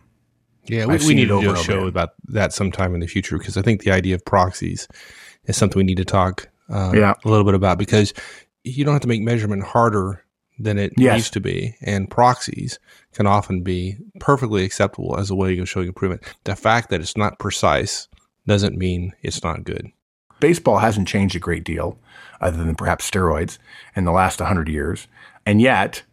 [0.65, 3.55] Yeah, we, we need to do a show about that sometime in the future because
[3.55, 4.85] I think the idea of proxies
[5.45, 7.13] is something we need to talk uh, yeah.
[7.23, 8.13] a little bit about because
[8.65, 10.24] you don't have to make measurement harder
[10.59, 11.17] than it yes.
[11.17, 11.75] used to be.
[11.81, 12.79] And proxies
[13.13, 16.23] can often be perfectly acceptable as a way of showing improvement.
[16.43, 18.07] The fact that it's not precise
[18.47, 19.91] doesn't mean it's not good.
[20.39, 21.97] Baseball hasn't changed a great deal,
[22.41, 23.57] other than perhaps steroids,
[23.95, 25.07] in the last 100 years.
[25.45, 26.03] And yet,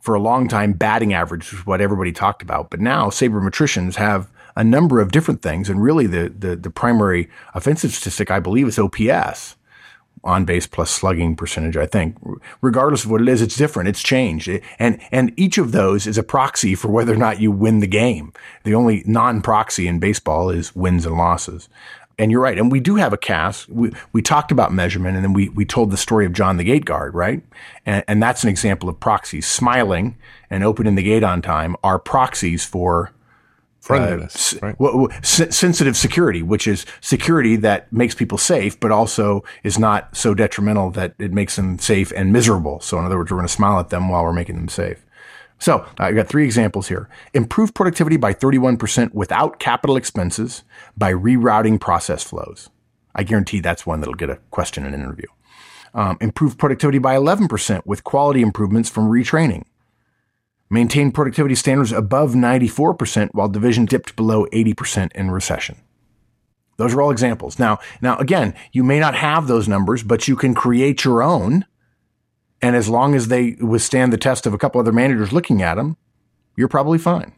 [0.00, 2.70] for a long time, batting average was what everybody talked about.
[2.70, 5.68] But now sabermetricians have a number of different things.
[5.68, 9.56] And really, the, the, the primary offensive statistic, I believe, is OPS
[10.24, 12.16] on base plus slugging percentage, I think.
[12.60, 13.88] Regardless of what it is, it's different.
[13.88, 14.48] It's changed.
[14.78, 17.86] And, and each of those is a proxy for whether or not you win the
[17.86, 18.32] game.
[18.64, 21.68] The only non-proxy in baseball is wins and losses.
[22.18, 22.58] And you're right.
[22.58, 23.68] And we do have a cast.
[23.68, 26.64] We, we talked about measurement and then we, we told the story of John the
[26.64, 27.42] gate guard, right?
[27.84, 29.46] And, and that's an example of proxies.
[29.46, 30.16] Smiling
[30.50, 33.12] and opening the gate on time are proxies for
[33.82, 35.24] friendliness, uh, right?
[35.24, 40.90] sensitive security, which is security that makes people safe, but also is not so detrimental
[40.90, 42.80] that it makes them safe and miserable.
[42.80, 45.04] So, in other words, we're going to smile at them while we're making them safe.
[45.58, 47.08] So, I've got three examples here.
[47.34, 50.62] Improve productivity by 31% without capital expenses
[50.96, 52.70] by rerouting process flows.
[53.16, 55.26] I guarantee that's one that'll get a question in an interview.
[55.92, 59.64] Um, improve productivity by 11% with quality improvements from retraining
[60.72, 65.76] maintained productivity standards above 94% while division dipped below 80% in recession.
[66.78, 67.58] Those are all examples.
[67.58, 71.66] Now, now again, you may not have those numbers, but you can create your own
[72.62, 75.74] And as long as they withstand the test of a couple other managers looking at
[75.74, 75.96] them,
[76.56, 77.32] you're probably fine.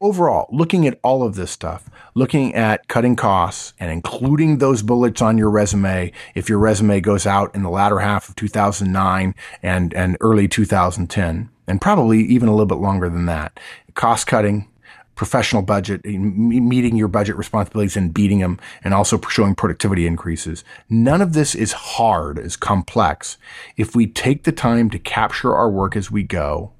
[0.00, 5.22] Overall, looking at all of this stuff, looking at cutting costs and including those bullets
[5.22, 9.32] on your resume, if your resume goes out in the latter half of 2009
[9.62, 13.58] and, and early 2010, and probably even a little bit longer than that,
[13.94, 14.68] cost cutting,
[15.14, 20.64] professional budget, meeting your budget responsibilities and beating them, and also showing productivity increases.
[20.88, 23.36] None of this is hard, is complex.
[23.76, 26.72] If we take the time to capture our work as we go,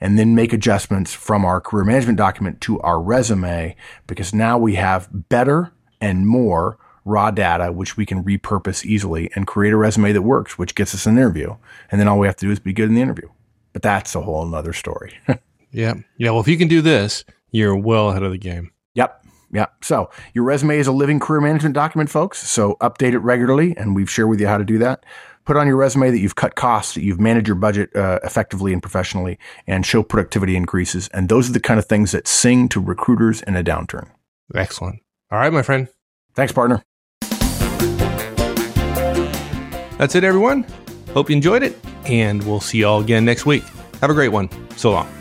[0.00, 4.76] and then make adjustments from our career management document to our resume because now we
[4.76, 10.12] have better and more raw data, which we can repurpose easily and create a resume
[10.12, 11.54] that works, which gets us an interview.
[11.90, 13.28] And then all we have to do is be good in the interview.
[13.72, 15.14] But that's a whole nother story.
[15.72, 15.94] yeah.
[16.18, 16.30] Yeah.
[16.30, 18.70] Well, if you can do this, you're well ahead of the game.
[18.94, 19.24] Yep.
[19.52, 19.84] Yep.
[19.84, 22.38] So your resume is a living career management document, folks.
[22.48, 25.04] So update it regularly, and we've shared with you how to do that
[25.50, 28.72] put on your resume that you've cut costs, that you've managed your budget uh, effectively
[28.72, 31.08] and professionally, and show productivity increases.
[31.12, 34.08] And those are the kind of things that sing to recruiters in a downturn.
[34.54, 35.00] Excellent.
[35.32, 35.88] All right, my friend.
[36.34, 36.84] Thanks, partner.
[39.98, 40.64] That's it, everyone.
[41.14, 41.76] Hope you enjoyed it,
[42.10, 43.64] and we'll see you all again next week.
[44.00, 44.48] Have a great one.
[44.76, 45.19] So long.